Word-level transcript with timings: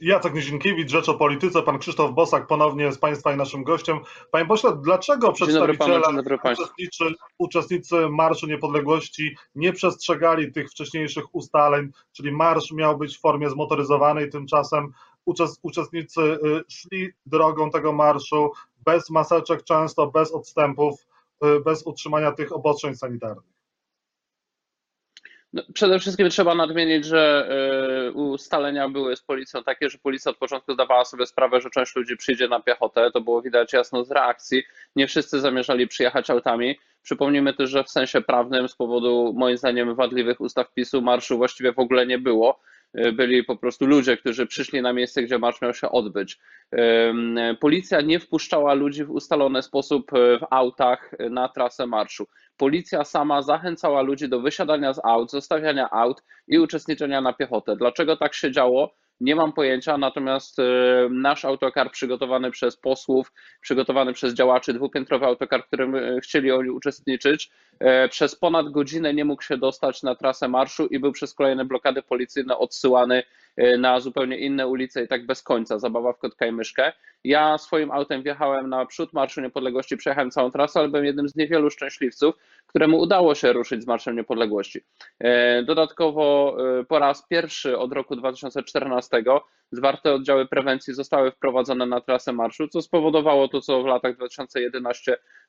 Jacek 0.00 0.34
Nizinkiewicz, 0.34 0.90
Rzecz 0.90 1.08
o 1.08 1.14
Polityce, 1.14 1.62
pan 1.62 1.78
Krzysztof 1.78 2.14
Bosak 2.14 2.46
ponownie 2.46 2.84
jest 2.84 3.00
Państwa 3.00 3.32
i 3.32 3.36
naszym 3.36 3.64
gościem. 3.64 3.98
Panie 4.30 4.46
pośle, 4.46 4.76
dlaczego 4.82 5.32
przedstawiciele, 5.32 6.02
uczestnicy, 6.42 7.04
uczestnicy 7.38 8.08
Marszu 8.08 8.46
Niepodległości 8.46 9.36
nie 9.54 9.72
przestrzegali 9.72 10.52
tych 10.52 10.70
wcześniejszych 10.70 11.34
ustaleń, 11.34 11.90
czyli 12.12 12.32
marsz 12.32 12.72
miał 12.72 12.98
być 12.98 13.16
w 13.16 13.20
formie 13.20 13.50
zmotoryzowanej, 13.50 14.30
tymczasem 14.30 14.92
uczestnicy 15.62 16.20
y, 16.20 16.64
szli 16.68 17.08
drogą 17.26 17.70
tego 17.70 17.92
marszu 17.92 18.50
bez 18.84 19.10
maseczek, 19.10 19.64
często 19.64 20.06
bez 20.06 20.32
odstępów, 20.32 21.06
y, 21.44 21.60
bez 21.60 21.86
utrzymania 21.86 22.32
tych 22.32 22.52
obostrzeń 22.52 22.94
sanitarnych? 22.94 23.59
No, 25.52 25.62
przede 25.74 25.98
wszystkim 25.98 26.30
trzeba 26.30 26.54
nadmienić, 26.54 27.04
że 27.04 27.48
y, 28.08 28.12
ustalenia 28.12 28.88
były 28.88 29.16
z 29.16 29.22
policją 29.22 29.62
takie, 29.62 29.88
że 29.88 29.98
policja 29.98 30.30
od 30.30 30.38
początku 30.38 30.74
zdawała 30.74 31.04
sobie 31.04 31.26
sprawę, 31.26 31.60
że 31.60 31.70
część 31.70 31.96
ludzi 31.96 32.16
przyjdzie 32.16 32.48
na 32.48 32.60
piechotę. 32.60 33.10
To 33.10 33.20
było 33.20 33.42
widać 33.42 33.72
jasno 33.72 34.04
z 34.04 34.10
reakcji. 34.10 34.62
Nie 34.96 35.06
wszyscy 35.06 35.40
zamierzali 35.40 35.88
przyjechać 35.88 36.30
autami. 36.30 36.78
Przypomnijmy 37.02 37.54
też, 37.54 37.70
że 37.70 37.84
w 37.84 37.90
sensie 37.90 38.20
prawnym 38.20 38.68
z 38.68 38.76
powodu 38.76 39.32
moim 39.36 39.56
zdaniem 39.56 39.94
wadliwych 39.94 40.40
ustaw 40.40 40.74
PiSu 40.74 41.02
marszu 41.02 41.36
właściwie 41.36 41.72
w 41.72 41.78
ogóle 41.78 42.06
nie 42.06 42.18
było. 42.18 42.60
Y, 42.98 43.12
byli 43.12 43.44
po 43.44 43.56
prostu 43.56 43.86
ludzie, 43.86 44.16
którzy 44.16 44.46
przyszli 44.46 44.82
na 44.82 44.92
miejsce, 44.92 45.22
gdzie 45.22 45.38
marsz 45.38 45.60
miał 45.60 45.74
się 45.74 45.90
odbyć. 45.90 46.38
Policja 47.60 48.00
nie 48.00 48.20
wpuszczała 48.20 48.74
ludzi 48.74 49.04
w 49.04 49.10
ustalony 49.10 49.62
sposób 49.62 50.12
y, 50.12 50.38
w 50.38 50.46
autach 50.50 51.10
na 51.30 51.48
trasę 51.48 51.86
marszu. 51.86 52.26
Policja 52.60 53.04
sama 53.04 53.42
zachęcała 53.42 54.02
ludzi 54.02 54.28
do 54.28 54.40
wysiadania 54.40 54.92
z 54.92 55.00
aut, 55.04 55.30
zostawiania 55.30 55.90
aut 55.90 56.22
i 56.48 56.58
uczestniczenia 56.58 57.20
na 57.20 57.32
piechotę. 57.32 57.76
Dlaczego 57.76 58.16
tak 58.16 58.34
się 58.34 58.52
działo? 58.52 58.94
Nie 59.20 59.36
mam 59.36 59.52
pojęcia, 59.52 59.98
natomiast 59.98 60.58
y, 60.58 60.62
nasz 61.10 61.44
autokar 61.44 61.90
przygotowany 61.90 62.50
przez 62.50 62.76
posłów, 62.76 63.32
przygotowany 63.60 64.12
przez 64.12 64.34
działaczy, 64.34 64.74
dwupiętrowy 64.74 65.26
autokar, 65.26 65.62
w 65.62 65.66
którym 65.66 65.94
chcieli 66.22 66.52
oni 66.52 66.70
uczestniczyć, 66.70 67.50
przez 68.10 68.36
ponad 68.36 68.68
godzinę 68.68 69.14
nie 69.14 69.24
mógł 69.24 69.42
się 69.42 69.56
dostać 69.56 70.02
na 70.02 70.14
trasę 70.14 70.48
marszu 70.48 70.86
i 70.86 70.98
był 70.98 71.12
przez 71.12 71.34
kolejne 71.34 71.64
blokady 71.64 72.02
policyjne 72.02 72.58
odsyłany 72.58 73.22
na 73.78 74.00
zupełnie 74.00 74.38
inne 74.38 74.66
ulice 74.66 75.04
i 75.04 75.08
tak 75.08 75.26
bez 75.26 75.42
końca, 75.42 75.78
zabawa 75.78 76.12
w 76.12 76.18
kotka 76.18 76.46
i 76.46 76.52
myszkę. 76.52 76.92
Ja 77.24 77.58
swoim 77.58 77.90
autem 77.90 78.22
wjechałem 78.22 78.68
na 78.68 78.86
przód 78.86 79.12
Marszu 79.12 79.40
Niepodległości, 79.40 79.96
przejechałem 79.96 80.30
całą 80.30 80.50
trasę, 80.50 80.80
ale 80.80 80.88
byłem 80.88 81.04
jednym 81.04 81.28
z 81.28 81.36
niewielu 81.36 81.70
szczęśliwców, 81.70 82.34
któremu 82.66 82.98
udało 82.98 83.34
się 83.34 83.52
ruszyć 83.52 83.82
z 83.82 83.86
Marszem 83.86 84.16
Niepodległości. 84.16 84.78
Y, 84.78 85.26
dodatkowo 85.64 86.56
y, 86.80 86.84
po 86.84 86.98
raz 86.98 87.26
pierwszy 87.28 87.78
od 87.78 87.92
roku 87.92 88.16
2014 88.16 89.22
zwarte 89.72 90.14
oddziały 90.14 90.46
prewencji 90.46 90.94
zostały 90.94 91.30
wprowadzone 91.30 91.86
na 91.86 92.00
trasę 92.00 92.32
marszu, 92.32 92.68
co 92.68 92.82
spowodowało 92.82 93.48
to, 93.48 93.60
co 93.60 93.82
w 93.82 93.86
latach 93.86 94.16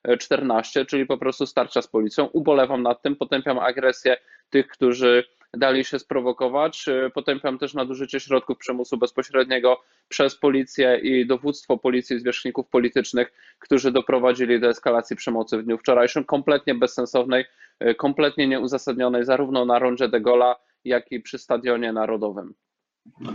2011-14, 0.08 0.86
czyli 0.86 1.06
po 1.06 1.18
prostu 1.18 1.46
starcia 1.46 1.82
z 1.82 1.88
policją. 1.88 2.26
Ubolewam 2.26 2.84
nad 2.84 3.02
tym, 3.02 3.16
potępiam 3.16 3.60
agresję 3.60 4.18
tych, 4.50 4.68
którzy 4.68 5.24
dali 5.54 5.86
się 5.86 6.00
sprowokować. 6.00 6.88
E, 6.88 7.10
potępiam 7.10 7.58
też 7.58 7.74
nadużycie 7.74 8.20
środków 8.20 8.58
przymusu 8.58 8.98
bezpośredniego 8.98 9.82
przez 10.08 10.36
policję 10.36 11.00
i 11.04 11.28
dowództwo 11.28 11.78
policji, 11.78 12.20
zwierzchników 12.20 12.68
politycznych, 12.70 13.32
którzy 13.60 13.92
doprowadzili 13.92 14.60
do 14.60 14.68
eskalacji 14.70 15.16
przemocy 15.16 15.58
w 15.58 15.64
dniu 15.64 15.78
wczorajszym, 15.78 16.24
kompletnie 16.24 16.76
bezsensownej, 16.76 17.46
e, 17.80 17.96
kompletnie 17.96 18.48
nieuzasadnionej 18.48 19.26
zarówno 19.26 19.66
na 19.66 19.80
rondzie 19.80 20.08
de 20.08 20.22
Gola, 20.22 20.56
jak 20.86 21.12
i 21.12 21.20
przy 21.20 21.38
Stadionie 21.38 21.94
Narodowym. 21.94 22.54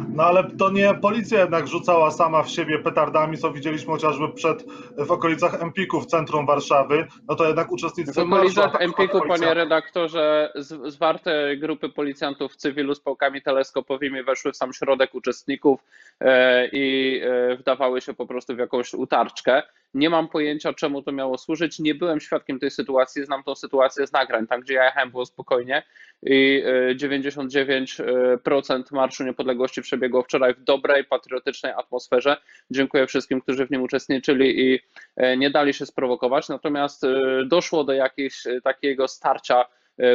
No 0.09 0.22
ale 0.22 0.50
to 0.50 0.70
nie 0.70 0.95
policja 0.95 1.41
jednak 1.41 1.69
rzucała 1.69 2.11
sama 2.11 2.42
w 2.42 2.50
siebie 2.50 2.78
petardami, 2.78 3.39
co 3.39 3.53
widzieliśmy 3.53 3.92
chociażby 3.92 4.28
przed, 4.28 4.64
w 4.98 5.11
okolicach 5.11 5.62
Empiku 5.62 6.00
w 6.00 6.06
centrum 6.06 6.47
Warszawy, 6.47 7.06
no 7.28 7.34
to 7.34 7.47
jednak 7.47 7.73
uczestnicy 7.73 8.12
W 8.12 8.19
okolicach 8.19 8.83
Empiku, 8.83 9.20
panie 9.29 9.55
redaktorze, 9.55 10.52
zwarte 10.86 11.57
grupy 11.57 11.89
policjantów 11.89 12.52
w 12.52 12.57
cywilu 12.57 12.95
z 12.95 13.01
pałkami 13.01 13.42
teleskopowymi 13.42 14.23
weszły 14.23 14.52
w 14.52 14.57
sam 14.57 14.73
środek 14.73 15.14
uczestników 15.14 15.80
e, 16.20 16.68
i 16.73 17.20
e, 17.24 17.57
wdawały 17.57 18.01
się 18.01 18.14
po 18.14 18.27
prostu 18.27 18.57
w 18.57 18.58
jakąś 18.58 18.95
utarczkę. 18.95 19.62
Nie 19.95 20.11
mam 20.11 20.29
pojęcia, 20.29 20.73
czemu 20.73 21.02
to 21.02 21.13
miało 21.13 21.39
służyć. 21.39 21.79
Nie 21.79 21.95
byłem 21.95 22.20
świadkiem 22.20 22.58
tej 22.58 22.70
sytuacji, 22.70 23.24
znam 23.24 23.42
tą 23.42 23.55
sytuację 23.55 24.07
z 24.07 24.13
nagrań. 24.13 24.47
Tam, 24.47 24.61
gdzie 24.61 24.74
ja 24.74 24.85
jechałem, 24.85 25.11
było 25.11 25.27
spokojnie 25.27 25.83
i 26.23 26.63
99% 26.95 28.74
e, 28.74 28.83
Marszu 28.91 29.24
Niepodległości 29.24 29.83
przebiegło 29.83 30.23
wczoraj 30.23 30.55
w 30.55 30.61
dobrej, 30.61 31.05
patriotycznej 31.05 31.73
atmosferze. 31.73 32.36
Dziękuję 32.70 33.07
wszystkim, 33.07 33.41
którzy 33.41 33.67
w 33.67 33.70
nim 33.70 33.83
uczestniczyli 33.83 34.61
i 34.61 34.80
e, 35.17 35.36
nie 35.36 35.51
dali 35.51 35.74
się 35.74 35.86
sprowokować. 35.86 36.48
Natomiast 36.48 37.05
e, 37.05 37.45
doszło 37.45 37.85
do 37.85 37.92
jakiegoś 37.92 38.45
takiego 38.64 39.08
starcia 39.08 39.64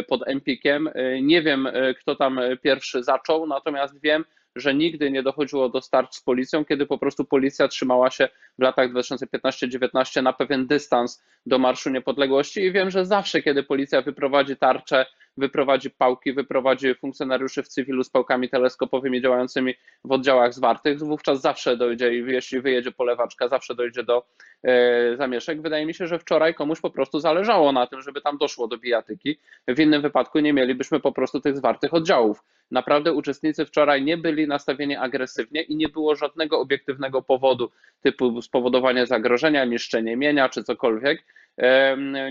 pod 0.08 0.28
Empikiem. 0.28 0.90
Nie 1.22 1.42
wiem, 1.42 1.68
kto 2.00 2.16
tam 2.16 2.40
pierwszy 2.62 3.04
zaczął, 3.04 3.48
natomiast 3.48 4.02
wiem, 4.02 4.26
że 4.56 4.74
nigdy 4.74 5.12
nie 5.12 5.24
dochodziło 5.24 5.70
do 5.70 5.82
starć 5.82 6.16
z 6.16 6.22
policją, 6.22 6.66
kiedy 6.66 6.86
po 6.86 6.98
prostu 6.98 7.26
policja 7.26 7.68
trzymała 7.68 8.10
się 8.10 8.30
w 8.60 8.62
latach 8.62 8.94
2015-19 8.94 10.24
na 10.24 10.34
pewien 10.34 10.68
dystans 10.68 11.24
do 11.46 11.60
Marszu 11.60 11.90
Niepodległości. 11.90 12.62
I 12.62 12.72
wiem, 12.72 12.90
że 12.90 13.06
zawsze, 13.06 13.42
kiedy 13.42 13.64
policja 13.64 14.02
wyprowadzi 14.02 14.58
tarczę, 14.58 15.06
wyprowadzi 15.38 15.90
pałki, 15.90 16.34
wyprowadzi 16.34 16.96
funkcjonariuszy 16.96 17.64
w 17.64 17.68
cywilu 17.68 18.04
z 18.04 18.10
pałkami 18.10 18.50
teleskopowymi 18.50 19.22
działającymi 19.22 19.76
w 20.04 20.12
oddziałach 20.12 20.54
zwartych, 20.54 21.00
wówczas 21.00 21.42
zawsze 21.42 21.78
dojdzie 21.78 22.14
jeśli 22.14 22.62
wyjedzie 22.62 22.92
polewaczka, 22.92 23.48
zawsze 23.48 23.76
dojdzie 23.76 24.04
do 24.04 24.26
e, 24.64 25.16
zamieszek. 25.18 25.62
Wydaje 25.62 25.86
mi 25.86 25.94
się, 25.94 26.08
że 26.08 26.20
wczoraj 26.20 26.54
komuś 26.54 26.82
po 26.82 26.90
prostu 26.90 27.20
zależało 27.20 27.72
na 27.72 27.88
tym, 27.88 28.02
żeby 28.02 28.22
tam 28.22 28.38
doszło 28.38 28.68
do 28.68 28.78
bijatyki. 28.78 29.38
W 29.68 29.80
innym 29.80 30.02
wypadku 30.02 30.40
nie 30.40 30.54
mielibyśmy 30.54 31.00
po 31.00 31.12
prostu 31.12 31.42
tych 31.42 31.58
zwartych 31.58 31.94
oddziałów. 31.94 32.44
Naprawdę 32.72 33.14
uczestnicy 33.14 33.66
wczoraj 33.66 34.04
nie 34.04 34.18
byli 34.18 34.48
nastawieni 34.48 34.96
agresywnie 34.96 35.62
i 35.62 35.76
nie 35.76 35.90
było 35.90 36.16
żadnego 36.16 36.60
obiektywnego 36.60 37.22
powodu, 37.22 37.72
typu 38.02 38.42
spowodowanie 38.42 39.06
zagrożenia, 39.06 39.66
niszczenie 39.66 40.18
mienia 40.18 40.50
czy 40.50 40.64
cokolwiek. 40.64 41.24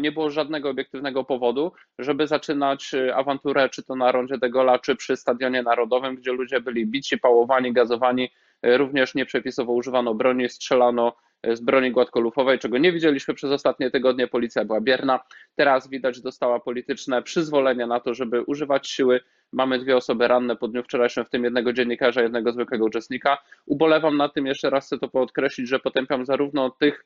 Nie 0.01 0.13
było 0.13 0.31
żadnego 0.31 0.71
obiektywnego 0.71 1.25
powodu, 1.25 1.73
żeby 1.99 2.27
zaczynać 2.27 2.95
e, 2.95 3.17
awanturę, 3.17 3.69
czy 3.69 3.83
to 3.83 3.97
na 3.97 4.13
rondzie 4.13 4.39
de 4.39 4.51
Gola, 4.51 4.79
czy 4.79 4.97
przy 4.97 5.17
Stadionie 5.17 5.63
Narodowym, 5.63 6.17
gdzie 6.17 6.33
ludzie 6.33 6.61
byli 6.61 6.87
bici, 6.87 7.19
pałowani, 7.19 7.73
gazowani. 7.73 8.31
E, 8.63 8.77
również 8.77 9.15
nieprzepisowo 9.15 9.73
używano 9.73 10.15
broni, 10.15 10.49
strzelano 10.49 11.17
e, 11.43 11.57
z 11.57 11.61
broni 11.61 11.91
gładkolufowej, 11.91 12.59
czego 12.59 12.79
nie 12.79 12.93
widzieliśmy 12.93 13.35
przez 13.35 13.51
ostatnie 13.51 13.91
tygodnie. 13.91 14.29
Policja 14.29 14.65
była 14.65 14.81
bierna. 14.81 15.21
Teraz 15.57 15.89
widać 15.89 16.21
dostała 16.21 16.61
polityczne 16.61 17.23
przyzwolenie 17.23 17.87
na 17.87 18.01
to, 18.01 18.15
żeby 18.15 18.43
używać 18.43 18.89
siły. 18.89 19.21
Mamy 19.53 19.79
dwie 19.79 19.97
osoby 19.97 20.29
ranne 20.29 20.57
po 20.57 20.69
dniu 20.69 20.83
wczorajszym, 20.83 21.25
w 21.25 21.31
tym 21.31 21.45
jednego 21.45 21.73
dziennikarza, 21.73 22.23
jednego 22.23 22.53
zwykłego 22.53 22.85
uczestnika. 22.85 23.39
Ubolewam 23.67 24.17
na 24.17 24.29
tym, 24.29 24.47
jeszcze 24.47 24.71
raz 24.71 24.87
chcę 24.87 24.99
to 24.99 25.09
podkreślić, 25.09 25.69
że 25.69 25.79
potępiam 25.79 26.27
zarówno 26.27 26.71
tych, 26.71 27.05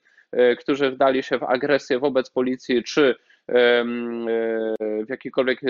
którzy 0.58 0.90
wdali 0.90 1.22
się 1.22 1.38
w 1.38 1.42
agresję 1.42 1.98
wobec 1.98 2.30
policji, 2.30 2.82
czy 2.82 3.14
e, 3.48 3.84
w 5.04 5.08
jakikolwiek 5.08 5.60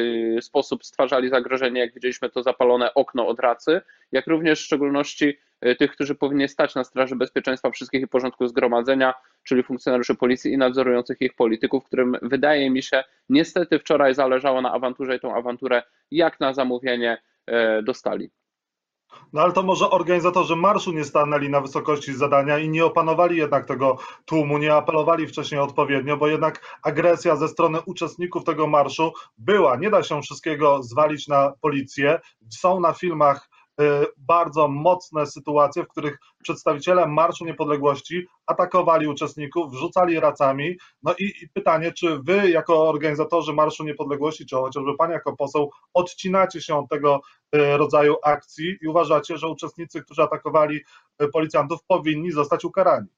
sposób 0.41 0.85
stwarzali 0.85 1.29
zagrożenie, 1.29 1.81
jak 1.81 1.95
widzieliśmy 1.95 2.31
to 2.31 2.43
zapalone 2.43 2.95
okno 2.95 3.27
od 3.29 3.41
racy, 3.41 3.81
jak 4.13 4.27
również 4.27 4.61
w 4.61 4.65
szczególności 4.65 5.39
E, 5.65 5.75
tych, 5.75 5.93
którzy 5.93 6.15
powinni 6.15 6.49
stać 6.49 6.75
na 6.75 6.85
straży 6.85 7.17
bezpieczeństwa 7.17 7.71
wszystkich 7.71 8.03
i 8.03 8.09
porządku 8.09 8.49
zgromadzenia, 8.49 9.15
czyli 9.45 9.63
funkcjonariuszy 9.63 10.15
policji 10.15 10.53
i 10.53 10.59
nadzorujących 10.59 11.21
ich 11.21 11.35
polityków, 11.35 11.85
którym 11.85 12.17
wydaje 12.23 12.71
mi 12.71 12.83
się 12.83 13.05
niestety 13.29 13.79
wczoraj 13.79 14.15
zależało 14.15 14.61
na 14.61 14.73
awanturze 14.73 15.17
i 15.17 15.21
tą 15.21 15.35
awanturę 15.35 15.83
jak 16.11 16.41
na 16.41 16.55
zamówienie 16.55 17.19
e, 17.47 17.83
dostali. 17.83 18.31
No 19.33 19.43
ale 19.43 19.53
to 19.53 19.63
może 19.63 19.91
organizatorzy 19.91 20.57
marszu 20.57 20.93
nie 20.93 21.05
stanęli 21.05 21.51
na 21.51 21.61
wysokości 21.61 22.15
zadania 22.15 22.59
i 22.59 22.69
nie 22.69 22.85
opanowali 22.85 23.37
jednak 23.37 23.67
tego 23.67 23.97
tłumu, 24.25 24.59
nie 24.59 24.75
apelowali 24.75 25.27
wcześniej 25.27 25.61
odpowiednio, 25.61 26.17
bo 26.17 26.27
jednak 26.27 26.79
agresja 26.83 27.37
ze 27.37 27.49
strony 27.49 27.81
uczestników 27.81 28.45
tego 28.45 28.67
marszu 28.67 29.13
była. 29.39 29.77
Nie 29.77 29.91
da 29.91 30.03
się 30.03 30.23
wszystkiego 30.23 30.83
zwalić 30.83 31.29
na 31.29 31.53
policję. 31.61 32.21
Są 32.51 32.81
na 32.81 32.93
filmach 32.93 33.49
bardzo 34.17 34.69
mocne 34.69 35.27
sytuacje, 35.27 35.85
w 35.85 35.89
których 35.89 36.19
przedstawiciele 36.43 37.07
Marszu 37.07 37.45
Niepodległości 37.45 38.27
atakowali 38.47 39.07
uczestników, 39.07 39.73
wrzucali 39.73 40.21
racami. 40.21 40.77
No 41.03 41.15
i, 41.19 41.25
i, 41.25 41.49
pytanie, 41.49 41.93
czy 41.93 42.19
wy 42.19 42.51
jako 42.51 42.89
organizatorzy 42.89 43.53
Marszu 43.53 43.85
Niepodległości, 43.85 44.47
czy 44.47 44.57
chociażby 44.57 44.97
pan 44.97 45.11
jako 45.11 45.37
poseł, 45.37 45.71
odcinacie 45.95 46.61
się 46.61 46.77
od 46.77 46.89
tego 46.89 47.21
y, 47.57 47.77
rodzaju 47.77 48.17
akcji 48.23 48.77
i 48.83 48.89
uważacie, 48.89 49.39
że 49.39 49.49
uczestnicy, 49.49 50.03
którzy 50.03 50.23
atakowali 50.23 50.81
y, 51.23 51.29
policjantów, 51.29 51.85
powinni 51.87 52.33
zostać 52.33 52.65
ukarani? 52.65 53.09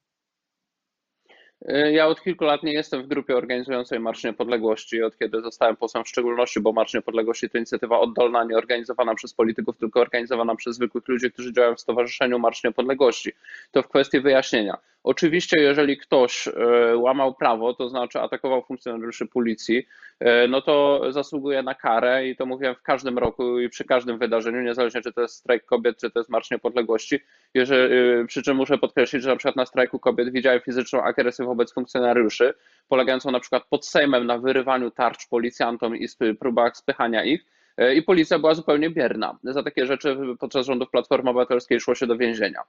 Y, 1.61 1.91
ja 1.91 2.07
od 2.07 2.21
kilku 2.21 2.45
lat 2.45 2.63
nie 2.63 2.73
jestem 2.73 3.03
w 3.03 3.07
grupie 3.07 3.37
organizującej 3.37 3.99
Marsz 3.99 4.23
Niepodległości, 4.23 5.03
od 5.03 5.17
kiedy 5.17 5.41
zostałem 5.41 5.75
posłem 5.75 6.03
w 6.03 6.09
szczególności, 6.09 6.59
bo 6.59 6.73
Marsz 6.73 6.93
Niepodległości 6.93 7.49
to 7.49 7.57
inicjatywa 7.57 7.99
oddolna, 7.99 8.43
nie 8.43 8.57
organizowana 8.57 9.15
przez 9.15 9.33
polityków, 9.33 9.77
tylko 9.77 10.01
organizowana 10.01 10.55
przez 10.55 10.75
zwykłych 10.75 11.07
ludzi, 11.07 11.31
którzy 11.31 11.53
działają 11.53 11.75
w 11.75 11.81
Stowarzyszeniu 11.81 12.39
Marsz 12.39 12.63
Niepodległości. 12.63 13.31
To 13.71 13.83
w 13.83 13.87
kwestii 13.87 14.19
wyjaśnienia. 14.19 14.77
Oczywiście, 15.07 15.61
jeżeli 15.61 15.97
ktoś 15.97 16.47
y, 16.47 16.51
łamał 16.97 17.33
prawo, 17.33 17.73
to 17.73 17.89
znaczy 17.89 18.19
atakował 18.19 18.63
funkcjonariuszy 18.63 19.25
policji, 19.25 19.77
y, 19.77 20.25
no 20.49 20.61
to 20.61 21.01
zasługuje 21.09 21.63
na 21.63 21.75
karę 21.75 22.27
i 22.27 22.35
to 22.35 22.45
mówiłem 22.45 22.75
w 22.75 22.81
każdym 22.81 23.17
roku 23.17 23.59
i 23.59 23.69
przy 23.69 23.85
każdym 23.85 24.17
wydarzeniu, 24.17 24.61
niezależnie 24.61 25.01
czy 25.01 25.13
to 25.13 25.21
jest 25.21 25.35
strajk 25.35 25.65
kobiet, 25.65 25.97
czy 25.97 26.11
to 26.11 26.19
jest 26.19 26.29
Marsz 26.29 26.51
Niepodległości. 26.51 27.19
Jeżeli, 27.53 27.93
przy 28.27 28.43
czym 28.43 28.57
muszę 28.57 28.77
podkreślić, 28.77 29.23
że 29.23 29.29
na 29.29 29.35
przykład 29.35 29.55
na 29.55 29.65
strajku 29.65 29.99
kobiet 29.99 30.31
widziałem 30.31 30.61
fizyczną 30.61 31.03
agresję 31.03 31.45
wobec 31.45 31.73
funkcjonariuszy, 31.73 32.53
polegającą 32.87 33.31
na 33.31 33.39
przykład 33.39 33.63
pod 33.69 33.85
Sejmem 33.85 34.25
na 34.25 34.37
wyrywaniu 34.37 34.91
tarcz 34.91 35.27
policjantom 35.27 35.95
i 35.95 36.07
próbach 36.39 36.77
spychania 36.77 37.23
ich. 37.23 37.45
E, 37.77 37.95
I 37.95 38.01
policja 38.01 38.39
była 38.39 38.53
zupełnie 38.53 38.89
bierna. 38.89 39.37
Za 39.43 39.63
takie 39.63 39.85
rzeczy 39.85 40.17
podczas 40.39 40.65
rządów 40.65 40.89
Platformy 40.89 41.29
Obywatelskiej 41.29 41.79
szło 41.79 41.95
się 41.95 42.07
do 42.07 42.17
więzienia. 42.17 42.61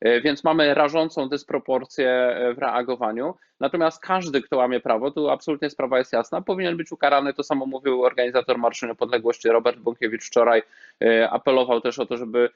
E, 0.00 0.20
więc 0.20 0.44
mamy 0.44 0.74
rażącą 0.74 1.28
dysproporcję 1.28 2.10
e, 2.10 2.54
w 2.54 2.58
reagowaniu. 2.58 3.34
Natomiast 3.60 4.00
każdy, 4.00 4.42
kto 4.42 4.56
łamie 4.56 4.80
prawo, 4.80 5.10
tu 5.10 5.30
absolutnie 5.30 5.70
sprawa 5.70 5.98
jest 5.98 6.12
jasna, 6.12 6.40
powinien 6.40 6.76
być 6.76 6.92
ukarany. 6.92 7.34
To 7.34 7.42
samo 7.42 7.66
mówił 7.66 8.04
organizator 8.04 8.58
Marszu 8.58 8.86
Niepodległości 8.86 9.48
Robert 9.48 9.78
Bąkiewicz 9.78 10.24
wczoraj. 10.24 10.62
Apelował 11.30 11.80
też 11.80 11.98
o 11.98 12.06
to, 12.06 12.16
żeby 12.16 12.50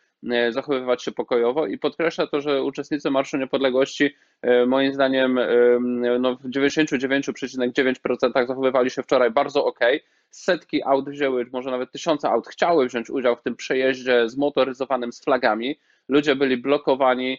zachowywać 0.50 1.02
się 1.02 1.12
pokojowo 1.12 1.66
i 1.66 1.78
podkreśla 1.78 2.26
to, 2.26 2.40
że 2.40 2.62
uczestnicy 2.62 3.10
Marszu 3.10 3.36
Niepodległości 3.36 4.16
moim 4.66 4.94
zdaniem 4.94 5.40
no, 6.20 6.36
w 6.36 6.50
99,9% 6.50 8.46
zachowywali 8.46 8.90
się 8.90 9.02
wczoraj 9.02 9.30
bardzo 9.30 9.64
ok 9.64 9.80
setki 10.30 10.82
aut 10.84 11.10
wzięły, 11.10 11.46
może 11.52 11.70
nawet 11.70 11.92
tysiące 11.92 12.28
aut 12.30 12.48
chciały 12.48 12.86
wziąć 12.86 13.10
udział 13.10 13.36
w 13.36 13.42
tym 13.42 13.56
przejeździe 13.56 14.28
zmotoryzowanym 14.28 15.12
z 15.12 15.24
flagami. 15.24 15.78
Ludzie 16.08 16.36
byli 16.36 16.56
blokowani, 16.56 17.38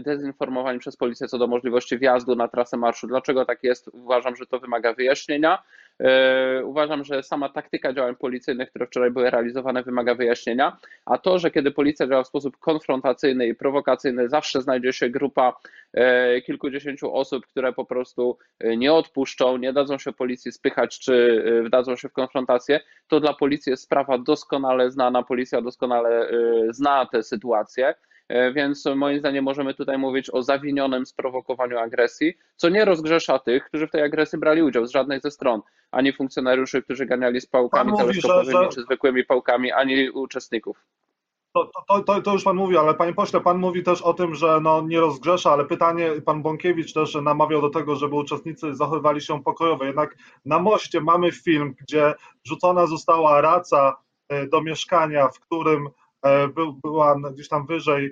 dezinformowani 0.00 0.78
przez 0.78 0.96
policję 0.96 1.28
co 1.28 1.38
do 1.38 1.46
możliwości 1.46 1.98
wjazdu 1.98 2.36
na 2.36 2.48
trasę 2.48 2.76
marszu. 2.76 3.06
Dlaczego 3.06 3.44
tak 3.44 3.62
jest? 3.62 3.88
Uważam, 3.88 4.36
że 4.36 4.46
to 4.46 4.58
wymaga 4.58 4.94
wyjaśnienia. 4.94 5.62
E, 6.00 6.64
uważam, 6.64 7.04
że 7.04 7.22
sama 7.22 7.48
taktyka 7.48 7.92
działań 7.92 8.16
policyjnych, 8.16 8.70
które 8.70 8.86
wczoraj 8.86 9.10
były 9.10 9.30
realizowane, 9.30 9.82
wymaga 9.82 10.14
wyjaśnienia, 10.14 10.76
a 11.06 11.18
to, 11.18 11.38
że 11.38 11.50
kiedy 11.50 11.70
policja 11.70 12.06
działa 12.06 12.22
w 12.22 12.26
sposób 12.26 12.58
konfrontacyjny 12.58 13.46
i 13.46 13.54
prowokacyjny, 13.54 14.28
zawsze 14.28 14.62
znajdzie 14.62 14.92
się 14.92 15.08
grupa 15.08 15.56
e, 15.94 16.40
kilkudziesięciu 16.40 17.14
osób, 17.14 17.46
które 17.46 17.72
po 17.72 17.84
prostu 17.84 18.38
e, 18.60 18.76
nie 18.76 18.92
odpuszczą, 18.92 19.56
nie 19.56 19.72
dadzą 19.72 19.98
się 19.98 20.12
policji 20.12 20.52
spychać 20.52 20.98
czy 20.98 21.44
wdadzą 21.66 21.96
się 21.96 22.08
w 22.08 22.12
konfrontację, 22.12 22.80
to 23.08 23.20
dla 23.20 23.34
policji 23.34 23.70
jest 23.70 23.82
sprawa 23.82 24.18
doskonale 24.18 24.90
znana, 24.90 25.22
policja 25.22 25.62
doskonale 25.62 26.30
zna 26.70 27.06
tę 27.06 27.22
sytuację. 27.22 27.94
E, 28.28 28.52
więc 28.52 28.84
moim 28.96 29.18
zdaniem 29.18 29.44
możemy 29.44 29.74
tutaj 29.74 29.98
mówić 29.98 30.30
o 30.30 30.42
zawinionym 30.42 31.06
sprowokowaniu 31.06 31.78
agresji, 31.78 32.34
co 32.56 32.68
nie 32.68 32.84
rozgrzesza 32.84 33.38
tych, 33.38 33.64
którzy 33.64 33.86
w 33.86 33.90
tej 33.90 34.02
agresji 34.02 34.38
brali 34.38 34.62
udział 34.62 34.86
z 34.86 34.90
żadnej 34.90 35.20
ze 35.20 35.30
stron, 35.30 35.62
ani 35.90 36.12
funkcjonariuszy, 36.12 36.82
którzy 36.82 37.06
ganiali 37.06 37.40
z 37.40 37.46
pałkami 37.46 37.92
teleskopowymi 37.96 38.52
że... 38.52 38.68
czy 38.68 38.82
zwykłymi 38.82 39.24
pałkami, 39.24 39.72
ani 39.72 40.10
uczestników. 40.10 40.84
To, 41.54 41.70
to, 41.88 42.02
to, 42.02 42.22
to, 42.22 42.32
już 42.32 42.44
pan 42.44 42.56
mówi, 42.56 42.76
ale 42.76 42.94
panie 42.94 43.12
pośle, 43.12 43.40
pan 43.40 43.58
mówi 43.58 43.82
też 43.82 44.02
o 44.02 44.14
tym, 44.14 44.34
że 44.34 44.60
no 44.62 44.82
nie 44.82 45.00
rozgrzesza, 45.00 45.52
ale 45.52 45.64
pytanie, 45.64 46.10
pan 46.24 46.42
Bąkiewicz 46.42 46.92
też 46.92 47.14
namawiał 47.14 47.60
do 47.60 47.70
tego, 47.70 47.96
żeby 47.96 48.14
uczestnicy 48.14 48.74
zachowywali 48.74 49.20
się 49.20 49.42
pokojowo. 49.42 49.84
Jednak 49.84 50.16
na 50.44 50.58
moście 50.58 51.00
mamy 51.00 51.32
film, 51.32 51.74
gdzie 51.80 52.14
rzucona 52.44 52.86
została 52.86 53.40
raca 53.40 53.96
e, 54.28 54.46
do 54.46 54.62
mieszkania, 54.62 55.28
w 55.28 55.40
którym 55.40 55.88
był, 56.54 56.72
była 56.72 57.16
gdzieś 57.32 57.48
tam 57.48 57.66
wyżej, 57.66 58.06
e, 58.06 58.10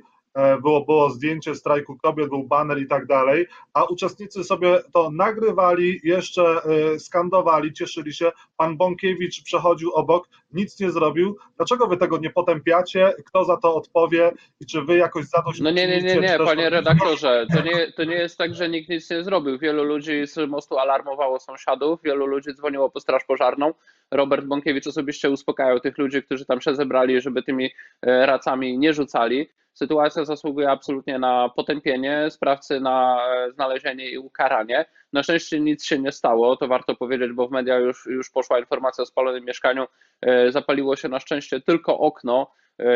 było, 0.63 0.85
było 0.85 1.11
zdjęcie 1.11 1.55
strajku 1.55 1.97
kobiet, 1.97 2.29
był 2.29 2.43
baner 2.43 2.79
i 2.79 2.87
tak 2.87 3.07
dalej, 3.07 3.47
a 3.75 3.85
uczestnicy 3.85 4.45
sobie 4.45 4.81
to 4.93 5.11
nagrywali, 5.11 6.01
jeszcze 6.05 6.43
e, 6.45 6.99
skandowali, 6.99 7.73
cieszyli 7.73 8.15
się. 8.15 8.33
Pan 8.57 8.77
Bąkiewicz 8.77 9.43
przechodził 9.43 9.93
obok, 9.93 10.29
nic 10.53 10.81
nie 10.81 10.91
zrobił. 10.91 11.37
Dlaczego 11.57 11.87
wy 11.87 11.97
tego 11.97 12.19
nie 12.19 12.31
potępiacie? 12.31 13.13
Kto 13.27 13.45
za 13.45 13.57
to 13.57 13.75
odpowie 13.75 14.33
i 14.61 14.67
czy 14.67 14.83
wy 14.83 14.97
jakoś 14.97 15.27
zadość 15.27 15.61
No 15.61 15.71
nie, 15.71 15.87
nie, 15.87 16.03
nie, 16.03 16.21
nie, 16.21 16.39
panie 16.39 16.71
redaktorze, 16.71 17.47
to 17.55 17.63
nie, 17.63 17.93
to 17.93 18.05
nie 18.05 18.17
jest 18.17 18.39
tak, 18.39 18.55
że 18.55 18.69
nikt 18.69 18.89
nic 18.89 19.11
nie 19.11 19.25
zrobił. 19.25 19.59
Wielu 19.59 19.85
ludzi 19.85 20.27
z 20.27 20.51
mostu 20.51 20.79
alarmowało 20.79 21.41
sąsiadów, 21.41 22.01
wielu 22.03 22.27
ludzi 22.27 22.55
dzwoniło 22.55 22.91
po 22.91 23.01
straż 23.01 23.25
pożarną. 23.25 23.75
Robert 24.11 24.47
Bąkiewicz 24.47 24.87
osobiście 24.87 25.31
uspokajał 25.31 25.81
tych 25.81 25.99
ludzi, 25.99 26.23
którzy 26.23 26.45
tam 26.45 26.61
się 26.61 26.75
zebrali, 26.75 27.21
żeby 27.21 27.43
tymi 27.43 27.71
e, 28.03 28.27
racami 28.27 28.79
nie 28.79 28.95
rzucali. 28.95 29.49
Sytuacja 29.79 30.25
zasługuje 30.25 30.71
absolutnie 30.71 31.19
na 31.19 31.49
potępienie, 31.49 32.31
sprawcy 32.31 32.81
na 32.81 33.21
e, 33.29 33.53
znalezienie 33.53 34.11
i 34.11 34.19
ukaranie. 34.19 34.85
Na 35.13 35.23
szczęście 35.23 35.61
nic 35.61 35.85
się 35.85 35.99
nie 35.99 36.13
stało, 36.13 36.57
to 36.57 36.69
warto 36.69 36.95
powiedzieć, 36.95 37.33
bo 37.33 37.49
w 37.49 37.51
mediach 37.51 37.83
już, 37.83 38.07
już 38.07 38.31
poszła 38.31 38.59
informacja 38.59 39.03
o 39.03 39.07
spalonym 39.07 39.45
mieszkaniu. 39.45 39.87
E, 40.21 40.53
zapaliło 40.53 40.97
się 40.97 41.09
na 41.09 41.21
szczęście 41.21 41.61
tylko 41.61 41.99
okno 41.99 42.51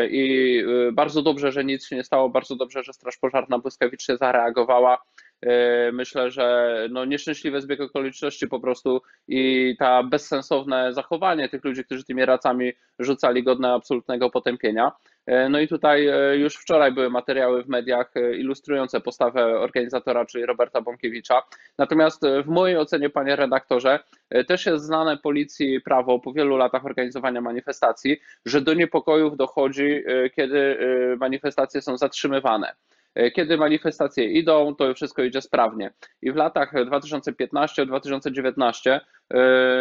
i 0.09 0.63
bardzo 0.93 1.21
dobrze, 1.21 1.51
że 1.51 1.65
nic 1.65 1.85
się 1.87 1.95
nie 1.95 2.03
stało, 2.03 2.29
bardzo 2.29 2.55
dobrze, 2.55 2.83
że 2.83 2.93
Straż 2.93 3.17
Pożarna 3.17 3.59
błyskawicznie 3.59 4.17
zareagowała. 4.17 4.97
E, 5.41 5.91
myślę, 5.91 6.31
że 6.31 6.75
no 6.91 7.05
nieszczęśliwy 7.05 7.61
zbieg 7.61 7.81
okoliczności 7.81 8.47
po 8.47 8.59
prostu 8.59 9.01
i 9.27 9.75
ta 9.79 10.03
bezsensowne 10.03 10.93
zachowanie 10.93 11.49
tych 11.49 11.63
ludzi, 11.63 11.85
którzy 11.85 12.03
tymi 12.03 12.25
racami 12.25 12.73
rzucali 12.99 13.43
godne 13.43 13.73
absolutnego 13.73 14.29
potępienia. 14.29 14.91
E, 15.25 15.49
no 15.49 15.59
i 15.59 15.67
tutaj 15.67 16.07
e, 16.07 16.37
już 16.37 16.55
wczoraj 16.55 16.91
były 16.91 17.09
materiały 17.09 17.63
w 17.63 17.69
mediach 17.69 18.13
ilustrujące 18.37 19.01
postawę 19.01 19.59
organizatora, 19.59 20.25
czyli 20.25 20.45
Roberta 20.45 20.81
Bąkiewicza. 20.81 21.41
Natomiast 21.77 22.21
w 22.45 22.47
mojej 22.47 22.77
ocenie, 22.77 23.09
panie 23.09 23.35
redaktorze, 23.35 23.99
też 24.47 24.65
jest 24.65 24.85
znane 24.85 25.17
policji 25.17 25.81
prawo 25.81 26.19
po 26.19 26.33
wielu 26.33 26.57
latach 26.57 26.85
organizowania 26.85 27.41
manifestacji, 27.41 28.17
że 28.45 28.61
do 28.61 28.73
niepokojów 28.73 29.37
dochodzi, 29.37 30.03
kiedy 30.35 30.77
manifestacje 31.17 31.81
są 31.81 31.97
zatrzymywane. 31.97 32.73
E, 33.15 33.31
kiedy 33.31 33.57
manifestacje 33.57 34.25
idą, 34.25 34.75
to 34.75 34.93
wszystko 34.93 35.23
idzie 35.23 35.41
sprawnie. 35.41 35.93
I 36.21 36.31
w 36.31 36.35
latach 36.35 36.73
2015-2019 36.73 38.89
e, 38.89 39.01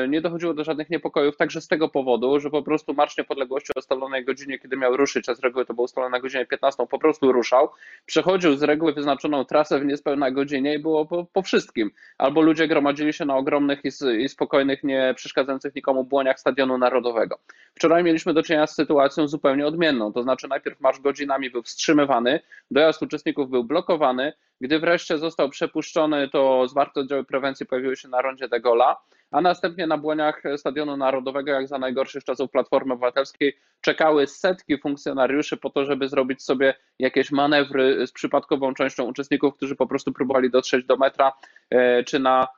nie 0.08 0.20
dochodziło 0.20 0.54
do 0.54 0.64
żadnych 0.64 0.90
niepokojów, 0.90 1.36
także 1.36 1.60
z 1.60 1.68
tego 1.68 1.88
powodu, 1.88 2.40
że 2.40 2.50
po 2.50 2.62
prostu 2.62 2.94
Marsz 2.94 3.18
Niepodległości 3.18 3.72
o 3.76 3.78
ustalonej 3.78 4.24
godzinie, 4.24 4.58
kiedy 4.58 4.76
miał 4.76 4.96
ruszyć, 4.96 5.28
a 5.28 5.34
z 5.34 5.40
reguły 5.40 5.66
to 5.66 5.74
było 5.74 5.84
ustalone 5.84 6.10
na 6.10 6.20
godzinę 6.20 6.46
15, 6.46 6.86
po 6.86 6.98
prostu 6.98 7.32
ruszał, 7.32 7.68
przechodził 8.06 8.56
z 8.56 8.62
reguły 8.62 8.92
wyznaczoną 8.92 9.44
trasę 9.44 9.80
w 9.80 9.84
niespełna 9.84 10.30
godzinie 10.30 10.74
i 10.74 10.78
było 10.78 11.06
po, 11.06 11.24
po 11.32 11.42
wszystkim. 11.42 11.90
Albo 12.18 12.40
ludzie 12.40 12.68
gromadzili 12.68 13.12
się 13.12 13.24
na 13.24 13.36
ogromnych 13.36 13.80
i, 13.84 13.88
i 14.22 14.28
spokojnych, 14.28 14.84
nie 14.84 15.14
przeszkadzających 15.16 15.74
nikomu 15.74 16.04
błoniach 16.04 16.40
Stadionu 16.40 16.78
Narodowego. 16.78 17.38
Wczoraj 17.74 18.04
mieliśmy 18.04 18.34
do 18.34 18.42
czynienia 18.42 18.66
z 18.66 18.74
sytuacją 18.74 19.28
zupełnie 19.28 19.66
odmienną, 19.66 20.12
to 20.12 20.22
znaczy 20.22 20.48
najpierw 20.48 20.80
marsz 20.80 21.00
godzinami 21.00 21.50
był 21.50 21.62
wstrzymywany, 21.62 22.40
dojazd 22.70 23.02
uczestników 23.02 23.50
był 23.50 23.64
blokowany, 23.64 24.32
gdy 24.60 24.78
wreszcie 24.78 25.18
został 25.18 25.48
przepuszczony, 25.48 26.28
to 26.28 26.68
zwarte 26.68 27.00
oddziały 27.00 27.24
prewencji 27.24 27.66
pojawiły 27.66 27.96
się 27.96 28.08
na 28.08 28.22
rondzie 28.22 28.48
de 28.48 28.60
Gola, 28.60 28.96
a 29.30 29.40
następnie 29.40 29.86
na 29.86 29.98
błoniach 29.98 30.42
Stadionu 30.56 30.96
Narodowego, 30.96 31.50
jak 31.50 31.68
za 31.68 31.78
najgorszych 31.78 32.24
czasów 32.24 32.50
Platformy 32.50 32.94
Obywatelskiej, 32.94 33.58
czekały 33.80 34.26
setki 34.26 34.78
funkcjonariuszy 34.78 35.56
po 35.56 35.70
to, 35.70 35.84
żeby 35.84 36.08
zrobić 36.08 36.42
sobie 36.42 36.74
jakieś 36.98 37.30
manewry 37.30 38.06
z 38.06 38.12
przypadkową 38.12 38.74
częścią 38.74 39.04
uczestników, 39.04 39.56
którzy 39.56 39.76
po 39.76 39.86
prostu 39.86 40.12
próbowali 40.12 40.50
dotrzeć 40.50 40.86
do 40.86 40.96
metra 40.96 41.32
e, 41.70 42.04
czy 42.04 42.18
na 42.18 42.48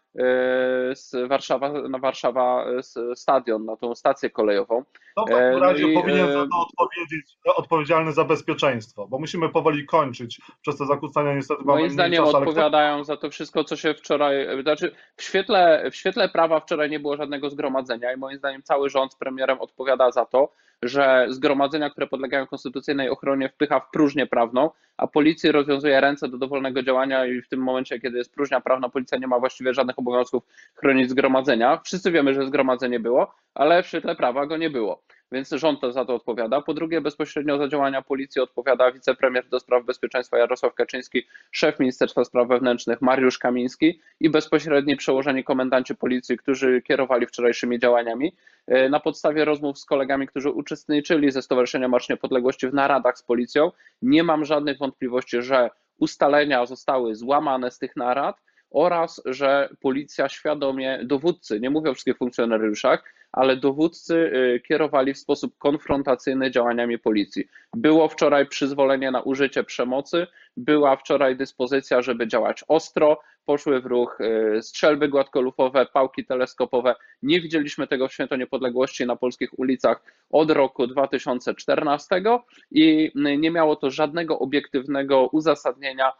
Warszawa, 1.29 1.73
na 1.89 1.99
Warszawa 1.99 2.67
stadion, 3.15 3.65
na 3.65 3.77
tą 3.77 3.95
stację 3.95 4.31
kolejową. 4.31 4.85
To 5.17 5.25
w 5.25 5.29
takim 5.29 5.57
e, 5.57 5.59
razie 5.59 5.87
no 5.87 6.01
powinien 6.01 6.29
e, 6.29 6.33
za 6.33 6.47
to 6.47 6.61
odpowiedzieć 6.61 7.37
odpowiedzialny 7.57 8.13
za 8.13 8.25
bezpieczeństwo, 8.25 9.07
bo 9.09 9.19
musimy 9.19 9.49
powoli 9.49 9.87
kończyć 9.87 10.41
przez 10.63 10.79
te 10.79 10.87
zakłócania 10.87 11.35
niestety 11.35 11.65
Moim 11.65 11.91
zdaniem 11.91 12.25
czas, 12.25 12.35
odpowiadają 12.35 12.97
kto... 12.97 13.05
za 13.05 13.17
to 13.17 13.31
wszystko, 13.31 13.65
co 13.65 13.77
się 13.77 13.95
wczoraj, 13.95 14.63
znaczy 14.63 14.95
w 15.17 15.23
świetle, 15.23 15.91
w 15.91 15.97
świetle 15.97 16.29
prawa 16.29 16.61
wczoraj 16.61 16.91
nie 16.91 17.01
było 17.01 17.17
żadnego 17.17 17.51
zgromadzenia 17.51 18.13
i 18.13 18.17
moim 18.17 18.39
zdaniem 18.39 18.63
cały 18.63 18.91
rząd 18.91 19.13
z 19.13 19.17
premierem 19.17 19.61
odpowiada 19.61 20.11
za 20.11 20.27
to, 20.27 20.53
że 20.83 21.27
zgromadzenia, 21.31 21.91
które 21.91 22.07
podlegają 22.07 22.47
konstytucyjnej 22.47 23.11
ochronie, 23.11 23.49
wpycha 23.49 23.81
w 23.81 23.91
próżnię 23.91 24.27
prawną, 24.27 24.71
a 24.97 25.07
policji 25.07 25.53
rozwiązuje 25.53 26.01
ręce 26.01 26.29
do 26.29 26.39
dowolnego 26.39 26.83
działania 26.83 27.27
i 27.27 27.43
w 27.43 27.49
tym 27.49 27.61
momencie, 27.61 28.01
kiedy 28.01 28.19
jest 28.19 28.35
próżnia 28.35 28.61
prawna, 28.61 28.89
policja 28.89 29.19
nie 29.19 29.27
ma 29.27 29.39
właściwie 29.39 29.75
żadnych 29.75 29.99
obowiązków 29.99 30.43
chronić 30.75 31.11
zgromadzenia. 31.11 31.81
Wszyscy 31.85 32.11
wiemy, 32.11 32.35
że 32.35 32.47
zgromadzenie 32.47 33.01
było, 33.01 33.35
ale 33.55 33.83
w 33.83 33.87
świetle 33.87 34.17
prawa 34.17 34.47
go 34.47 34.57
nie 34.57 34.71
było. 34.71 35.03
Więc 35.33 35.51
rząd 35.51 35.81
za 35.91 36.05
to 36.05 36.15
odpowiada. 36.15 36.61
Po 36.61 36.75
drugie, 36.75 37.01
bezpośrednio 37.01 37.59
za 37.59 37.69
działania 37.69 38.03
policji 38.03 38.41
odpowiada 38.41 38.93
wicepremier 38.93 39.49
do 39.49 39.61
spraw 39.61 39.85
bezpieczeństwa 39.85 40.39
Jarosław 40.39 40.75
Kaczyński, 40.75 41.27
szef 41.51 41.81
Ministerstwa 41.81 42.25
Spraw 42.25 42.49
Wewnętrznych 42.49 43.03
Mariusz 43.03 43.39
Kamiński 43.39 44.01
i 44.21 44.31
bezpośredni 44.31 44.97
przełożeni 44.97 45.45
komendanci 45.45 45.95
policji, 45.95 46.39
którzy 46.39 46.83
kierowali 46.83 47.27
wczorajszymi 47.27 47.79
działaniami. 47.79 48.33
E, 48.67 48.89
na 48.89 49.01
podstawie 49.01 49.45
rozmów 49.45 49.79
z 49.79 49.85
kolegami, 49.85 50.27
którzy 50.27 50.51
uczestniczyli 50.51 51.31
ze 51.31 51.43
Stowarzyszenia 51.43 51.89
Marsz 51.89 52.09
Niepodległości 52.09 52.69
w 52.69 52.75
naradach 52.75 53.19
z 53.19 53.23
policją, 53.23 53.73
nie 54.03 54.23
mam 54.23 54.45
żadnych 54.45 54.79
wątpliwości, 54.79 55.43
że 55.43 55.71
ustalenia 55.99 56.67
zostały 56.67 57.15
złamane 57.15 57.71
z 57.71 57.79
tych 57.79 57.97
narad 57.97 58.37
oraz 58.71 59.23
że 59.25 59.69
policja 59.81 60.29
świadomie, 60.29 61.01
dowódcy, 61.05 61.61
nie 61.61 61.71
mówię 61.71 61.91
o 61.91 61.95
wszystkich 61.95 62.17
funkcjonariuszach, 62.17 63.05
ale 63.33 63.57
dowódcy 63.57 64.15
y, 64.15 64.61
kierowali 64.69 65.15
w 65.15 65.19
sposób 65.19 65.59
konfrontacyjny 65.59 66.51
działaniami 66.51 66.99
policji. 66.99 67.49
Było 67.77 68.09
wczoraj 68.09 68.47
przyzwolenie 68.47 69.11
na 69.11 69.21
użycie 69.21 69.65
przemocy, 69.65 70.27
była 70.57 70.97
wczoraj 70.97 71.37
dyspozycja, 71.37 72.03
żeby 72.03 72.27
działać 72.27 72.65
ostro, 72.69 73.21
poszły 73.45 73.81
w 73.81 73.87
ruch 73.87 74.19
y, 74.21 74.63
strzelby 74.63 75.09
gładkolufowe, 75.09 75.87
pałki 75.87 76.25
teleskopowe. 76.25 76.95
Nie 77.23 77.41
widzieliśmy 77.41 77.87
tego 77.87 78.09
w 78.09 78.13
Święto 78.13 78.37
Niepodległości 78.37 79.07
na 79.07 79.17
polskich 79.17 79.59
ulicach 79.59 80.03
od 80.31 80.51
roku 80.51 80.87
2014 80.87 82.23
i 82.71 83.13
nie 83.15 83.51
miało 83.51 83.77
to 83.77 83.91
żadnego 83.91 84.39
obiektywnego 84.39 85.29
uzasadnienia 85.33 86.13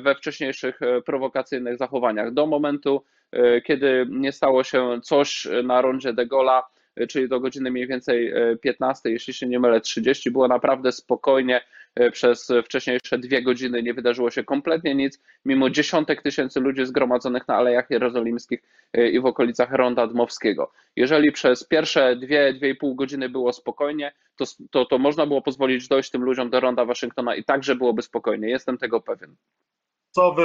we 0.00 0.14
wcześniejszych 0.14 0.82
e, 0.82 1.02
prowokacyjnych 1.02 1.76
zachowaniach. 1.76 2.32
Do 2.32 2.46
momentu, 2.46 3.04
e, 3.32 3.60
kiedy 3.60 4.06
nie 4.10 4.32
stało 4.32 4.64
się 4.64 5.00
coś 5.02 5.48
na 5.64 5.82
rondzie 5.82 6.12
de 6.12 6.26
Gaulle'a, 6.26 6.62
czyli 7.08 7.28
do 7.28 7.40
godziny 7.40 7.70
mniej 7.70 7.86
więcej 7.86 8.32
15, 8.60 9.10
jeśli 9.10 9.34
się 9.34 9.46
nie 9.46 9.60
mylę, 9.60 9.80
30, 9.80 10.30
było 10.30 10.48
naprawdę 10.48 10.92
spokojnie 10.92 11.60
E, 11.60 11.81
przez 12.12 12.48
wcześniejsze 12.64 13.18
dwie 13.18 13.42
godziny 13.42 13.82
nie 13.82 13.94
wydarzyło 13.94 14.30
się 14.30 14.44
kompletnie 14.44 14.94
nic, 14.94 15.22
mimo 15.44 15.70
dziesiątek 15.70 16.22
tysięcy 16.22 16.60
ludzi 16.60 16.86
zgromadzonych 16.86 17.48
na 17.48 17.56
Alejach 17.56 17.90
Jerozolimskich 17.90 18.62
e, 18.92 19.08
i 19.08 19.20
w 19.20 19.26
okolicach 19.26 19.72
Ronda 19.72 20.06
Dmowskiego. 20.06 20.72
Jeżeli 20.96 21.32
przez 21.32 21.64
pierwsze 21.64 22.16
dwie, 22.16 22.52
dwie 22.52 22.70
i 22.70 22.74
pół 22.74 22.94
godziny 22.94 23.28
było 23.28 23.52
spokojnie, 23.52 24.12
to, 24.36 24.44
to, 24.70 24.84
to 24.84 24.98
można 24.98 25.26
było 25.26 25.42
pozwolić 25.42 25.88
dojść 25.88 26.10
tym 26.10 26.22
ludziom 26.22 26.50
do 26.50 26.60
Ronda 26.60 26.84
Waszyngtona 26.84 27.34
i 27.34 27.44
także 27.44 27.76
byłoby 27.76 28.02
spokojnie. 28.02 28.48
Jestem 28.48 28.78
tego 28.78 29.00
pewien 29.00 29.36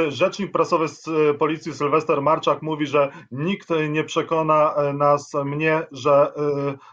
rzecznik 0.09 0.51
prasowy 0.51 0.87
z 0.87 1.07
e, 1.07 1.33
policji 1.33 1.73
Sylwester 1.73 2.21
Marczak 2.21 2.61
mówi, 2.61 2.87
że 2.87 3.11
nikt 3.31 3.69
nie 3.89 4.03
przekona 4.03 4.75
nas, 4.93 5.33
mnie, 5.33 5.87
że 5.91 6.33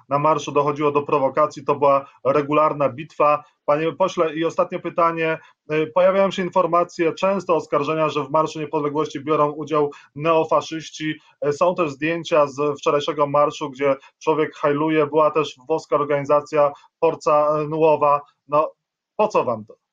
na 0.09 0.19
marszu 0.19 0.53
dochodziło 0.53 0.93
do 0.93 1.03
prowokacji. 1.03 1.65
To 1.65 1.75
była 1.75 2.07
regularna 2.25 2.89
bitwa. 2.89 3.45
Panie 3.65 3.93
pośle, 3.93 4.35
i 4.35 4.45
ostatnie 4.45 4.79
pytanie. 4.79 5.39
Y, 5.73 5.87
pojawiają 5.95 6.31
się 6.31 6.43
informacje, 6.43 7.13
często 7.13 7.57
oskarżenia, 7.57 8.09
że 8.09 8.25
w 8.25 8.31
Marszu 8.31 8.61
Niepodległości 8.61 9.21
biorą 9.21 9.51
udział 9.51 9.91
neofaszyści. 10.15 11.15
Y, 11.47 11.53
są 11.53 11.75
też 11.75 11.91
zdjęcia 11.91 12.47
z 12.47 12.79
wczorajszego 12.79 13.27
marszu, 13.27 13.71
gdzie 13.71 13.97
człowiek 14.23 14.55
hajluje. 14.55 15.07
Była 15.07 15.31
też 15.31 15.57
włoska 15.69 15.97
organizacja 15.97 16.73
Forza 17.01 17.57
Nuowa. 17.69 18.21
No, 18.49 18.73
po 19.17 19.29
co 19.29 19.45
wam 19.45 19.65
to? 19.65 19.84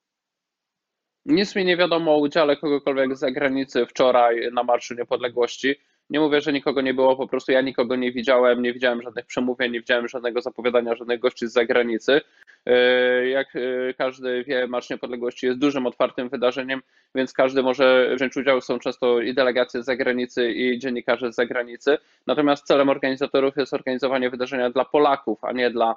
Nic 1.26 1.56
mi 1.56 1.66
nie 1.66 1.78
wiadomo 1.78 2.16
o 2.16 2.20
udziale 2.20 2.58
kogokolwiek 2.58 3.16
z 3.16 3.20
zagranicy 3.20 3.86
wczoraj 3.86 4.52
na 4.54 4.64
Marszu 4.64 4.94
Niepodległości. 4.94 5.76
Nie 6.10 6.20
mówię, 6.20 6.42
że 6.42 6.54
nikogo 6.54 6.82
nie 6.82 6.94
było, 6.94 7.16
po 7.16 7.28
prostu 7.28 7.52
ja 7.52 7.62
nikogo 7.62 7.96
nie 7.96 8.12
widziałem, 8.12 8.62
nie 8.62 8.74
widziałem 8.74 9.02
żadnych 9.02 9.26
przemówień, 9.26 9.72
nie 9.72 9.80
widziałem 9.80 10.08
żadnego 10.08 10.42
zapowiadania, 10.42 10.96
żadnych 10.96 11.20
gości 11.20 11.48
z 11.48 11.52
zagranicy. 11.52 12.22
E, 12.66 13.28
jak 13.28 13.56
e, 13.56 13.94
każdy 13.94 14.44
wie, 14.44 14.68
Marsz 14.68 14.90
Niepodległości 14.90 15.46
jest 15.46 15.60
dużym, 15.60 15.88
otwartym 15.88 16.30
wydarzeniem, 16.30 16.82
więc 17.16 17.34
każdy 17.34 17.64
może 17.64 18.16
wziąć 18.16 18.38
udział. 18.38 18.62
Są 18.62 18.80
często 18.80 19.22
i 19.22 19.34
delegacje 19.34 19.84
z 19.84 19.86
zagranicy, 19.86 20.52
i 20.52 20.80
dziennikarze 20.80 21.32
z 21.32 21.36
zagranicy. 21.36 21.98
Natomiast 22.28 22.68
celem 22.68 22.90
organizatorów 22.90 23.58
jest 23.58 23.74
organizowanie 23.74 24.30
wydarzenia 24.30 24.70
dla 24.70 24.86
Polaków, 24.86 25.44
a 25.44 25.52
nie 25.52 25.70
dla, 25.70 25.96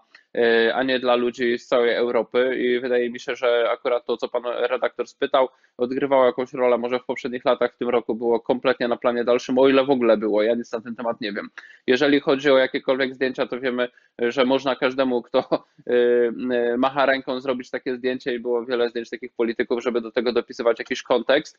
a 0.75 0.83
nie 0.83 0.99
dla 0.99 1.17
ludzi 1.17 1.59
z 1.59 1.67
całej 1.67 1.95
Europy. 1.95 2.57
I 2.59 2.81
wydaje 2.81 3.11
mi 3.11 3.21
się, 3.21 3.37
że 3.37 3.71
akurat 3.71 4.07
to, 4.07 4.17
co 4.17 4.29
pan 4.29 4.43
redaktor 4.47 5.09
spytał, 5.09 5.49
odgrywało 5.77 6.27
jakąś 6.27 6.53
rolę. 6.53 6.79
Może 6.79 6.99
w 6.99 7.05
poprzednich 7.05 7.45
latach, 7.45 7.75
w 7.75 7.79
tym 7.79 7.89
roku 7.89 8.15
było 8.15 8.41
kompletnie 8.41 8.89
na 8.89 8.97
planie 8.97 9.25
dalszym, 9.25 9.59
o 9.59 9.69
ile 9.69 9.85
w 9.85 9.91
ogóle 9.91 10.17
było. 10.17 10.43
Ja 10.43 10.55
nic 10.55 10.73
na 10.73 10.81
ten 10.81 10.97
temat 10.97 11.21
nie 11.21 11.33
wiem. 11.33 11.49
Jeżeli 11.87 12.21
chodzi 12.21 12.51
o 12.51 12.59
jakiekolwiek 12.59 13.15
zdjęcia, 13.15 13.47
to 13.47 13.61
wiemy, 13.61 13.89
że 14.19 14.45
można 14.45 14.77
każdemu, 14.77 15.23
kto 15.23 15.65
Y, 15.91 16.79
macha 16.79 17.07
ręką 17.07 17.41
zrobić 17.41 17.71
takie 17.71 17.97
zdjęcie 17.97 18.35
i 18.35 18.39
było 18.39 18.65
wiele 18.65 18.91
zdjęć 18.91 19.11
takich 19.11 19.33
polityków, 19.33 19.83
żeby 19.83 20.01
do 20.01 20.13
tego 20.13 20.33
dopisywać 20.33 20.79
jakiś 20.79 21.03
kontekst. 21.03 21.59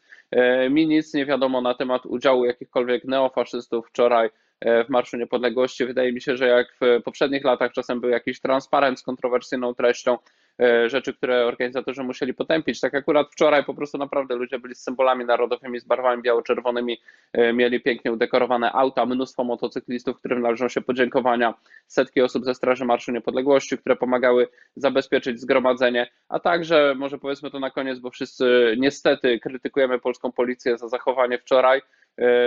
Mi 0.70 0.88
nic 0.88 1.14
nie 1.14 1.26
wiadomo 1.26 1.62
na 1.62 1.74
temat 1.74 2.06
udziału 2.06 2.46
jakichkolwiek 2.46 3.04
neofaszystów 3.04 3.88
wczoraj 3.88 4.30
w 4.62 4.90
Marszu 4.90 5.18
Niepodległości. 5.18 5.86
Wydaje 5.86 6.14
mi 6.14 6.22
się, 6.22 6.38
że 6.38 6.48
jak 6.48 6.68
w 6.82 7.04
poprzednich 7.04 7.44
latach 7.44 7.72
czasem 7.72 8.02
był 8.02 8.10
jakiś 8.10 8.42
transparent 8.42 9.00
z 9.00 9.04
kontrowersyjną 9.04 9.74
treścią, 9.74 10.18
E, 10.60 10.90
rzeczy, 10.90 11.14
które 11.14 11.46
organizatorzy 11.46 12.04
musieli 12.04 12.34
potępić. 12.34 12.80
Tak 12.80 12.96
akurat 12.96 13.28
wczoraj 13.32 13.64
po 13.64 13.74
prostu 13.74 13.98
naprawdę 13.98 14.36
ludzie 14.36 14.60
byli 14.60 14.76
z 14.76 14.82
symbolami 14.82 15.26
narodowymi, 15.26 15.80
z 15.80 15.84
barwami 15.84 16.22
biało-czerwonymi, 16.22 17.02
e, 17.34 17.54
mieli 17.54 17.82
pięknie 17.82 18.12
udekorowane 18.12 18.72
auta, 18.72 19.06
mnóstwo 19.06 19.44
motocyklistów, 19.44 20.18
którym 20.20 20.42
należą 20.42 20.70
się 20.70 20.82
podziękowania, 20.82 21.54
setki 21.88 22.22
osób 22.22 22.46
ze 22.46 22.56
Straży 22.56 22.86
Marszu 22.86 23.12
Niepodległości, 23.12 23.78
które 23.78 23.96
pomagały 23.96 24.48
zabezpieczyć 24.76 25.40
zgromadzenie, 25.40 26.08
a 26.30 26.40
także, 26.40 26.96
może 26.98 27.18
powiedzmy 27.18 27.52
to 27.52 27.60
na 27.60 27.72
koniec, 27.72 28.00
bo 28.00 28.10
wszyscy 28.10 28.76
niestety 28.78 29.40
krytykujemy 29.40 30.00
polską 30.00 30.32
policję 30.32 30.78
za 30.78 30.88
zachowanie 30.88 31.38
wczoraj, 31.38 31.82
E, 31.82 32.05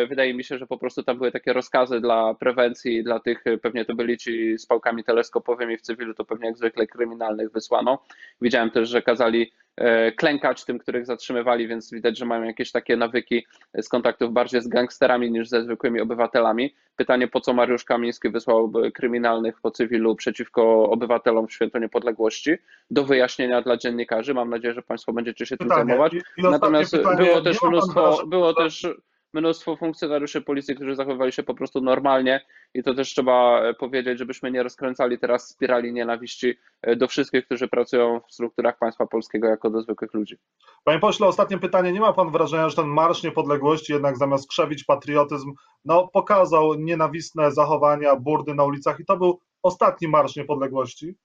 wydaje 0.08 0.34
mi 0.34 0.44
się, 0.44 0.58
że 0.58 0.66
po 0.66 0.78
prostu 0.78 1.02
tam 1.02 1.18
były 1.18 1.32
takie 1.32 1.52
rozkazy 1.52 2.00
dla 2.00 2.34
prewencji, 2.34 3.04
dla 3.04 3.20
tych, 3.20 3.46
e, 3.46 3.58
pewnie 3.58 3.84
to 3.84 3.94
byli 3.94 4.18
ci 4.18 4.58
z 4.58 4.66
pałkami 4.66 5.04
teleskopowymi 5.04 5.76
w 5.76 5.82
cywilu, 5.82 6.14
to 6.14 6.24
pewnie 6.24 6.46
jak 6.46 6.56
zwykle 6.56 6.86
kryminalnych 6.86 7.52
wysłano. 7.52 8.02
Widziałem 8.40 8.70
też, 8.70 8.88
że 8.88 9.02
kazali 9.02 9.52
e, 9.76 10.12
klękać 10.12 10.64
tym, 10.64 10.78
których 10.78 11.06
zatrzymywali, 11.06 11.68
więc 11.68 11.92
widać, 11.92 12.18
że 12.18 12.24
mają 12.24 12.42
jakieś 12.42 12.72
takie 12.72 12.96
nawyki 12.96 13.46
z 13.74 13.88
kontaktów 13.88 14.32
bardziej 14.32 14.62
z 14.62 14.68
gangsterami 14.68 15.30
niż 15.30 15.48
ze 15.48 15.62
zwykłymi 15.62 16.00
obywatelami. 16.00 16.74
Pytanie, 16.96 17.28
po 17.28 17.40
co 17.40 17.52
Mariusz 17.52 17.84
Kamiński 17.84 18.30
wysłał 18.30 18.72
kryminalnych 18.94 19.60
po 19.60 19.70
cywilu 19.70 20.16
przeciwko 20.16 20.90
obywatelom 20.90 21.46
w 21.46 21.52
Święto 21.52 21.78
Niepodległości? 21.78 22.50
Do 22.90 23.04
wyjaśnienia 23.04 23.62
dla 23.62 23.76
dziennikarzy. 23.76 24.34
Mam 24.34 24.50
nadzieję, 24.50 24.74
że 24.74 24.82
Państwo 24.82 25.12
będziecie 25.12 25.46
się 25.46 25.56
tym 25.56 25.68
zajmować. 25.68 26.12
Natomiast 26.38 26.92
pytanie, 26.92 27.24
było 27.24 27.40
też 27.40 27.62
mnóstwo, 27.62 28.26
było 28.26 28.54
też 28.54 28.86
mnóstwo 29.32 29.76
funkcjonariuszy 29.76 30.40
policji, 30.40 30.74
którzy 30.74 30.94
zachowywali 30.94 31.32
się 31.32 31.42
po 31.42 31.54
prostu 31.54 31.80
normalnie 31.80 32.46
i 32.74 32.82
to 32.82 32.94
też 32.94 33.08
trzeba 33.08 33.62
e, 33.62 33.74
powiedzieć, 33.74 34.18
żebyśmy 34.18 34.50
nie 34.50 34.62
rozkręcali 34.62 35.18
teraz 35.18 35.48
spirali 35.48 35.92
nienawiści 35.92 36.54
e, 36.82 36.96
do 36.96 37.08
wszystkich, 37.08 37.44
którzy 37.44 37.68
pracują 37.68 38.20
w 38.28 38.32
strukturach 38.32 38.78
państwa 38.78 39.06
polskiego 39.06 39.48
jako 39.48 39.70
do 39.70 39.82
zwykłych 39.82 40.14
ludzi. 40.14 40.36
Panie 40.84 40.98
pośle, 40.98 41.26
ostatnie 41.26 41.58
pytanie. 41.58 41.92
Nie 41.92 42.00
ma 42.00 42.12
pan 42.12 42.30
wrażenia, 42.30 42.68
że 42.68 42.76
ten 42.76 42.86
Marsz 42.86 43.22
Niepodległości 43.22 43.92
jednak 43.92 44.16
zamiast 44.16 44.48
krzewić 44.48 44.84
patriotyzm, 44.84 45.52
no 45.84 46.08
pokazał 46.08 46.74
nienawistne 46.74 47.52
zachowania, 47.52 48.16
burdy 48.16 48.54
na 48.54 48.64
ulicach 48.64 49.00
i 49.00 49.04
to 49.04 49.16
był 49.16 49.40
ostatni 49.62 50.08
Marsz 50.08 50.36
Niepodległości? 50.36 51.16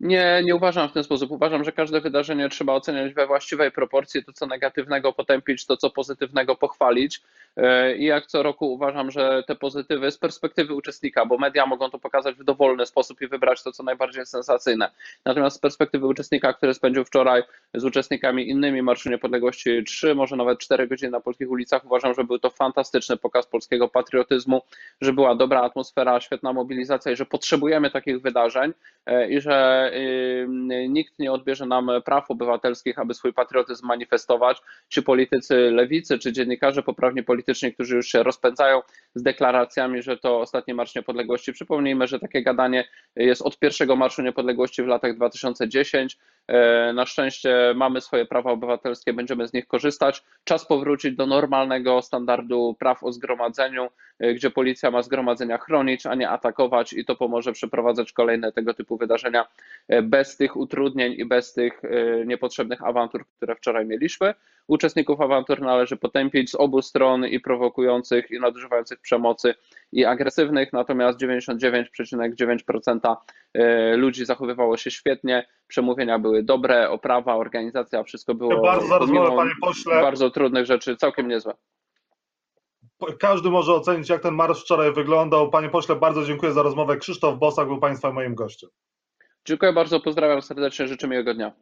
Nie, 0.00 0.42
nie 0.44 0.56
uważam 0.56 0.88
w 0.88 0.92
ten 0.92 1.04
sposób. 1.04 1.30
Uważam, 1.30 1.64
że 1.64 1.72
każde 1.72 2.00
wydarzenie 2.00 2.48
trzeba 2.48 2.72
oceniać 2.72 3.14
we 3.14 3.26
właściwej 3.26 3.72
proporcji, 3.72 4.24
to 4.24 4.32
co 4.32 4.46
negatywnego 4.46 5.12
potępić, 5.12 5.66
to 5.66 5.76
co 5.76 5.90
pozytywnego 5.90 6.56
pochwalić. 6.56 7.22
E, 7.56 7.96
I 7.96 8.04
jak 8.04 8.26
co 8.26 8.42
roku 8.42 8.72
uważam, 8.72 9.10
że 9.10 9.42
te 9.46 9.54
pozytywy 9.54 10.10
z 10.10 10.18
perspektywy 10.18 10.74
uczestnika, 10.74 11.26
bo 11.26 11.38
media 11.38 11.66
mogą 11.66 11.90
to 11.90 11.98
pokazać 11.98 12.36
w 12.36 12.44
dowolny 12.44 12.86
sposób 12.86 13.20
i 13.20 13.28
wybrać 13.28 13.62
to, 13.62 13.72
co 13.72 13.82
najbardziej 13.82 14.26
sensacyjne. 14.26 14.90
Natomiast 15.24 15.56
z 15.56 15.58
perspektywy 15.58 16.06
uczestnika, 16.06 16.52
który 16.52 16.74
spędził 16.74 17.04
wczoraj 17.04 17.42
z 17.74 17.84
uczestnikami 17.84 18.48
innymi 18.48 18.82
Marszu 18.82 19.10
Niepodległości 19.10 19.84
3, 19.84 20.14
może 20.14 20.36
nawet 20.36 20.58
4 20.58 20.86
godziny 20.86 21.10
na 21.10 21.20
polskich 21.20 21.50
ulicach, 21.50 21.84
uważam, 21.84 22.14
że 22.14 22.24
był 22.24 22.38
to 22.38 22.50
fantastyczny 22.50 23.16
pokaz 23.16 23.46
polskiego 23.46 23.88
patriotyzmu, 23.88 24.62
że 25.00 25.12
była 25.12 25.34
dobra 25.34 25.60
atmosfera, 25.62 26.20
świetna 26.20 26.52
mobilizacja 26.52 27.12
i 27.12 27.16
że 27.16 27.26
potrzebujemy 27.26 27.90
takich 27.90 28.20
wydarzeń 28.20 28.72
e, 29.06 29.30
i 29.30 29.40
że 29.40 29.90
nikt 30.88 31.18
nie 31.18 31.32
odbierze 31.32 31.66
nam 31.66 31.90
praw 32.04 32.30
obywatelskich, 32.30 32.98
aby 32.98 33.14
swój 33.14 33.32
patriotyzm 33.32 33.86
manifestować, 33.86 34.62
czy 34.88 35.02
politycy 35.02 35.70
lewicy, 35.70 36.18
czy 36.18 36.32
dziennikarze 36.32 36.82
poprawnie 36.82 37.22
którzy 37.74 37.96
już 37.96 38.08
się 38.08 38.22
rozpędzają 38.22 38.82
z 39.14 39.22
deklaracjami, 39.22 40.02
że 40.02 40.16
to 40.16 40.40
ostatni 40.40 40.74
Marsz 40.74 40.94
Niepodległości. 40.94 41.52
Przypomnijmy, 41.52 42.06
że 42.06 42.20
takie 42.20 42.42
gadanie 42.42 42.88
jest 43.16 43.42
od 43.42 43.58
pierwszego 43.58 43.96
Marszu 43.96 44.22
Niepodległości 44.22 44.82
w 44.82 44.86
latach 44.86 45.16
2010, 45.16 46.16
E, 46.16 46.35
na 46.94 47.06
szczęście 47.06 47.72
mamy 47.76 48.00
swoje 48.00 48.26
prawa 48.26 48.50
obywatelskie, 48.50 49.12
będziemy 49.12 49.48
z 49.48 49.52
nich 49.52 49.66
korzystać. 49.66 50.24
Czas 50.44 50.66
powrócić 50.66 51.16
do 51.16 51.26
normalnego 51.26 52.02
standardu 52.02 52.76
praw 52.78 53.04
o 53.04 53.12
zgromadzeniu, 53.12 53.88
e, 54.18 54.34
gdzie 54.34 54.50
policja 54.50 54.90
ma 54.90 55.02
zgromadzenia 55.02 55.58
chronić, 55.58 56.06
a 56.06 56.14
nie 56.14 56.30
atakować, 56.30 56.92
i 56.92 57.04
to 57.04 57.16
pomoże 57.16 57.52
przeprowadzać 57.52 58.12
kolejne 58.12 58.52
tego 58.52 58.74
typu 58.74 58.96
wydarzenia 58.96 59.46
e, 59.88 60.02
bez 60.02 60.36
tych 60.36 60.56
utrudnień 60.56 61.12
i 61.12 61.24
bez 61.24 61.52
tych 61.52 61.82
niepotrzebnych 62.26 62.84
awantur, 62.84 63.24
które 63.36 63.54
wczoraj 63.54 63.86
mieliśmy. 63.86 64.34
Uczestników 64.66 65.20
awantur 65.20 65.60
należy 65.60 65.96
potępić 65.96 66.50
z 66.50 66.54
obu 66.54 66.82
stron 66.82 67.26
i 67.26 67.40
prowokujących, 67.40 68.30
i 68.30 68.40
nadużywających 68.40 69.00
przemocy, 69.00 69.54
i 69.92 70.04
agresywnych, 70.04 70.72
natomiast 70.72 71.20
99,9% 71.20 73.16
ludzi 73.96 74.24
zachowywało 74.24 74.76
się 74.76 74.90
świetnie, 74.90 75.48
przemówienia 75.66 76.18
były 76.18 76.42
dobre, 76.42 76.90
oprawa, 76.90 77.36
organizacja, 77.36 78.02
wszystko 78.02 78.34
było 78.34 78.62
bardzo 78.62 78.86
za 78.86 78.98
rozmowę, 78.98 79.36
panie 79.36 79.50
pośle. 79.60 80.02
bardzo 80.02 80.30
trudnych 80.30 80.66
rzeczy, 80.66 80.96
całkiem 80.96 81.28
niezłe. 81.28 81.54
Każdy 83.18 83.50
może 83.50 83.74
ocenić, 83.74 84.08
jak 84.08 84.22
ten 84.22 84.34
marsz 84.34 84.62
wczoraj 84.62 84.92
wyglądał. 84.92 85.50
Panie 85.50 85.68
pośle, 85.68 85.96
bardzo 85.96 86.24
dziękuję 86.24 86.52
za 86.52 86.62
rozmowę. 86.62 86.96
Krzysztof 86.96 87.38
Bosak 87.38 87.66
był 87.66 87.78
Państwa 87.78 88.12
moim 88.12 88.34
gościem. 88.34 88.70
Dziękuję 89.44 89.72
bardzo, 89.72 90.00
pozdrawiam 90.00 90.42
serdecznie, 90.42 90.88
życzę 90.88 91.08
miłego 91.08 91.34
dnia. 91.34 91.52